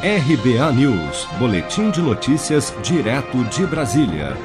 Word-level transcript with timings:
RBA 0.00 0.72
News, 0.74 1.26
Boletim 1.40 1.90
de 1.90 2.00
Notícias, 2.00 2.72
direto 2.84 3.42
de 3.46 3.66
Brasília. 3.66 4.36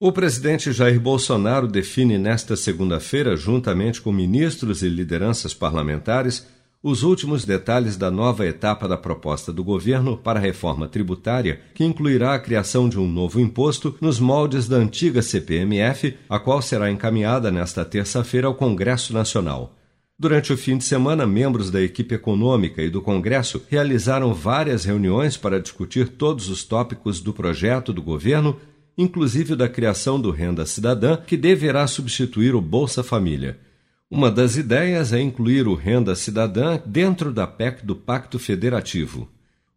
O 0.00 0.10
presidente 0.10 0.72
Jair 0.72 0.98
Bolsonaro 0.98 1.68
define 1.68 2.16
nesta 2.16 2.56
segunda-feira, 2.56 3.36
juntamente 3.36 4.00
com 4.00 4.10
ministros 4.10 4.82
e 4.82 4.88
lideranças 4.88 5.52
parlamentares, 5.52 6.48
os 6.82 7.02
últimos 7.02 7.44
detalhes 7.44 7.98
da 7.98 8.10
nova 8.10 8.46
etapa 8.46 8.88
da 8.88 8.96
proposta 8.96 9.52
do 9.52 9.62
governo 9.62 10.16
para 10.16 10.38
a 10.38 10.42
reforma 10.42 10.88
tributária, 10.88 11.60
que 11.74 11.84
incluirá 11.84 12.32
a 12.32 12.38
criação 12.38 12.88
de 12.88 12.98
um 12.98 13.06
novo 13.06 13.38
imposto 13.38 13.94
nos 14.00 14.18
moldes 14.18 14.66
da 14.66 14.76
antiga 14.76 15.20
CPMF, 15.20 16.16
a 16.30 16.38
qual 16.38 16.62
será 16.62 16.90
encaminhada 16.90 17.50
nesta 17.50 17.84
terça-feira 17.84 18.46
ao 18.46 18.54
Congresso 18.54 19.12
Nacional. 19.12 19.76
Durante 20.22 20.52
o 20.52 20.56
fim 20.56 20.78
de 20.78 20.84
semana, 20.84 21.26
membros 21.26 21.68
da 21.68 21.82
equipe 21.82 22.14
econômica 22.14 22.80
e 22.80 22.88
do 22.88 23.02
Congresso 23.02 23.60
realizaram 23.68 24.32
várias 24.32 24.84
reuniões 24.84 25.36
para 25.36 25.60
discutir 25.60 26.10
todos 26.10 26.48
os 26.48 26.62
tópicos 26.62 27.20
do 27.20 27.32
projeto 27.32 27.92
do 27.92 28.00
governo, 28.00 28.56
inclusive 28.96 29.56
da 29.56 29.68
criação 29.68 30.20
do 30.20 30.30
Renda 30.30 30.64
Cidadã, 30.64 31.16
que 31.16 31.36
deverá 31.36 31.88
substituir 31.88 32.54
o 32.54 32.60
Bolsa 32.60 33.02
Família. 33.02 33.58
Uma 34.08 34.30
das 34.30 34.56
ideias 34.56 35.12
é 35.12 35.20
incluir 35.20 35.66
o 35.66 35.74
Renda 35.74 36.14
Cidadã 36.14 36.80
dentro 36.86 37.32
da 37.32 37.44
PEC 37.44 37.84
do 37.84 37.96
Pacto 37.96 38.38
Federativo. 38.38 39.28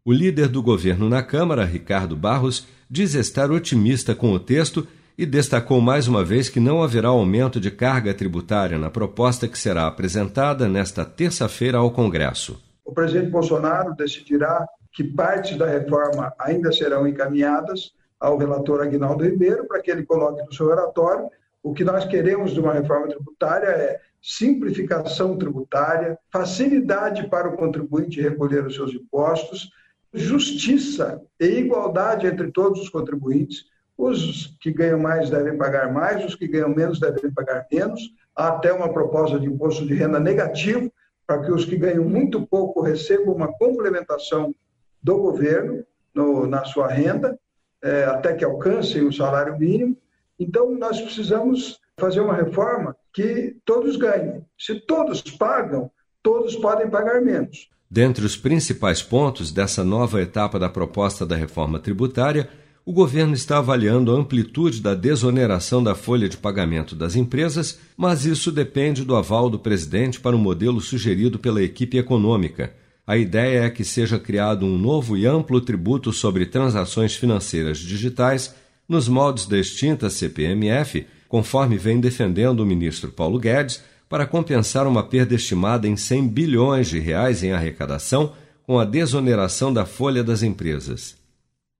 O 0.05 0.13
líder 0.13 0.47
do 0.47 0.61
governo 0.61 1.09
na 1.09 1.23
Câmara, 1.23 1.65
Ricardo 1.65 2.15
Barros, 2.15 2.67
diz 2.87 3.15
estar 3.15 3.49
otimista 3.49 4.13
com 4.13 4.31
o 4.31 4.39
texto 4.39 4.87
e 5.17 5.25
destacou 5.25 5.79
mais 5.79 6.07
uma 6.07 6.23
vez 6.23 6.49
que 6.49 6.59
não 6.59 6.83
haverá 6.83 7.07
aumento 7.07 7.59
de 7.59 7.71
carga 7.71 8.13
tributária 8.13 8.77
na 8.77 8.89
proposta 8.89 9.47
que 9.47 9.57
será 9.57 9.87
apresentada 9.87 10.67
nesta 10.67 11.05
terça-feira 11.05 11.77
ao 11.77 11.91
Congresso. 11.91 12.61
O 12.83 12.91
presidente 12.91 13.31
Bolsonaro 13.31 13.95
decidirá 13.95 14.67
que 14.91 15.03
partes 15.03 15.57
da 15.57 15.67
reforma 15.67 16.33
ainda 16.37 16.71
serão 16.71 17.07
encaminhadas 17.07 17.93
ao 18.19 18.37
relator 18.37 18.81
Aguinaldo 18.81 19.23
Ribeiro 19.23 19.65
para 19.65 19.81
que 19.81 19.91
ele 19.91 20.03
coloque 20.03 20.43
no 20.43 20.53
seu 20.53 20.67
relatório. 20.67 21.29
O 21.63 21.73
que 21.73 21.83
nós 21.83 22.05
queremos 22.05 22.53
de 22.53 22.59
uma 22.59 22.73
reforma 22.73 23.07
tributária 23.07 23.67
é 23.67 23.99
simplificação 24.21 25.37
tributária, 25.37 26.17
facilidade 26.31 27.27
para 27.29 27.47
o 27.47 27.55
contribuinte 27.55 28.21
recolher 28.21 28.65
os 28.65 28.75
seus 28.75 28.93
impostos, 28.93 29.69
justiça 30.13 31.21
e 31.39 31.45
igualdade 31.45 32.25
entre 32.25 32.51
todos 32.51 32.81
os 32.81 32.89
contribuintes 32.89 33.65
os 33.97 34.55
que 34.59 34.71
ganham 34.71 34.99
mais 34.99 35.29
devem 35.29 35.57
pagar 35.57 35.91
mais, 35.91 36.23
os 36.25 36.35
que 36.35 36.47
ganham 36.47 36.69
menos 36.69 36.99
devem 36.99 37.31
pagar 37.31 37.65
menos. 37.71 38.01
Há 38.35 38.49
até 38.49 38.73
uma 38.73 38.91
proposta 38.91 39.39
de 39.39 39.47
imposto 39.47 39.85
de 39.85 39.93
renda 39.93 40.19
negativo, 40.19 40.91
para 41.25 41.41
que 41.41 41.51
os 41.51 41.65
que 41.65 41.77
ganham 41.77 42.03
muito 42.03 42.45
pouco 42.45 42.81
recebam 42.81 43.33
uma 43.33 43.51
complementação 43.53 44.53
do 45.01 45.17
governo 45.17 45.83
no, 46.13 46.45
na 46.45 46.63
sua 46.65 46.87
renda, 46.87 47.39
é, 47.83 48.03
até 48.05 48.33
que 48.33 48.43
alcancem 48.43 49.05
o 49.05 49.13
salário 49.13 49.57
mínimo. 49.57 49.97
Então, 50.39 50.71
nós 50.75 50.99
precisamos 51.01 51.79
fazer 51.97 52.19
uma 52.19 52.35
reforma 52.35 52.95
que 53.13 53.55
todos 53.63 53.95
ganhem. 53.95 54.45
Se 54.59 54.75
todos 54.81 55.21
pagam, 55.21 55.89
todos 56.21 56.55
podem 56.55 56.89
pagar 56.89 57.21
menos. 57.21 57.69
Dentre 57.89 58.25
os 58.25 58.35
principais 58.35 59.01
pontos 59.01 59.51
dessa 59.51 59.83
nova 59.83 60.21
etapa 60.21 60.59
da 60.59 60.67
proposta 60.67 61.25
da 61.25 61.35
reforma 61.35 61.79
tributária, 61.79 62.49
o 62.85 62.93
governo 62.93 63.33
está 63.33 63.57
avaliando 63.57 64.11
a 64.11 64.19
amplitude 64.19 64.79
da 64.79 64.93
desoneração 64.93 65.81
da 65.81 65.95
folha 65.95 66.29
de 66.29 66.37
pagamento 66.37 66.95
das 66.95 67.15
empresas, 67.15 67.79
mas 67.97 68.27
isso 68.27 68.51
depende 68.51 69.03
do 69.03 69.15
aval 69.15 69.49
do 69.49 69.57
presidente 69.57 70.19
para 70.19 70.35
o 70.35 70.39
modelo 70.39 70.79
sugerido 70.79 71.39
pela 71.39 71.63
equipe 71.63 71.97
econômica. 71.97 72.73
A 73.07 73.17
ideia 73.17 73.63
é 73.63 73.69
que 73.71 73.83
seja 73.83 74.19
criado 74.19 74.67
um 74.67 74.77
novo 74.77 75.17
e 75.17 75.25
amplo 75.25 75.59
tributo 75.59 76.13
sobre 76.13 76.45
transações 76.45 77.15
financeiras 77.15 77.79
digitais 77.79 78.53
nos 78.87 79.07
moldes 79.07 79.47
da 79.47 79.57
extinta 79.57 80.07
CPMF, 80.07 81.07
conforme 81.27 81.79
vem 81.79 81.99
defendendo 81.99 82.59
o 82.59 82.65
ministro 82.67 83.11
Paulo 83.11 83.39
Guedes, 83.39 83.83
para 84.07 84.27
compensar 84.27 84.85
uma 84.85 85.01
perda 85.01 85.33
estimada 85.33 85.87
em 85.87 85.97
100 85.97 86.27
bilhões 86.27 86.87
de 86.87 86.99
reais 86.99 87.41
em 87.41 87.51
arrecadação 87.51 88.33
com 88.61 88.77
a 88.77 88.85
desoneração 88.85 89.73
da 89.73 89.87
folha 89.87 90.23
das 90.23 90.43
empresas. 90.43 91.24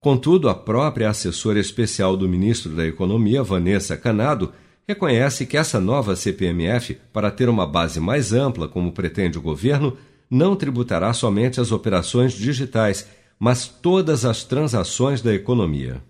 Contudo, 0.06 0.50
a 0.50 0.54
própria 0.54 1.10
assessora 1.10 1.60
especial 1.60 2.16
do 2.16 2.30
ministro 2.30 2.76
da 2.76 2.86
Economia, 2.86 3.42
Vanessa 3.42 3.98
Canado, 3.98 4.52
reconhece 4.88 5.48
que 5.48 5.58
essa 5.58 5.82
nova 5.82 6.16
CPMF, 6.16 7.00
para 7.12 7.32
ter 7.32 7.50
uma 7.50 7.66
base 7.66 8.00
mais 8.00 8.32
ampla, 8.32 8.68
como 8.68 8.92
pretende 8.92 9.40
o 9.40 9.42
governo, 9.42 9.98
não 10.30 10.56
tributará 10.56 11.12
somente 11.12 11.60
as 11.60 11.72
operações 11.72 12.34
digitais, 12.34 13.08
mas 13.40 13.68
todas 13.68 14.26
as 14.26 14.44
transações 14.44 15.24
da 15.24 15.34
economia. 15.34 16.04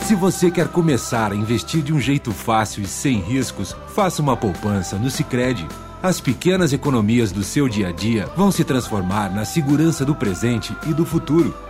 Se 0.00 0.14
você 0.14 0.50
quer 0.50 0.68
começar 0.68 1.32
a 1.32 1.34
investir 1.34 1.80
de 1.80 1.94
um 1.94 1.98
jeito 1.98 2.32
fácil 2.32 2.82
e 2.82 2.86
sem 2.86 3.20
riscos, 3.20 3.74
faça 3.88 4.20
uma 4.20 4.36
poupança 4.36 4.98
no 4.98 5.08
Sicredi. 5.08 5.66
As 6.02 6.20
pequenas 6.20 6.74
economias 6.74 7.32
do 7.32 7.42
seu 7.42 7.70
dia 7.70 7.88
a 7.88 7.92
dia 7.92 8.26
vão 8.36 8.52
se 8.52 8.64
transformar 8.64 9.34
na 9.34 9.46
segurança 9.46 10.04
do 10.04 10.14
presente 10.14 10.76
e 10.86 10.92
do 10.92 11.06
futuro. 11.06 11.69